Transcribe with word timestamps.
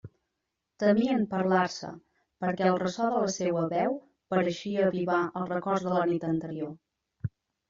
Temien 0.83 1.25
parlar-se, 1.33 1.89
perquè 2.45 2.69
el 2.71 2.79
ressò 2.85 3.09
de 3.17 3.19
la 3.25 3.29
seua 3.35 3.67
veu 3.75 3.93
pareixia 4.35 4.87
avivar 4.89 5.21
els 5.29 5.53
records 5.53 5.87
de 5.91 5.95
la 5.99 6.09
nit 6.15 6.27
anterior. 6.33 7.31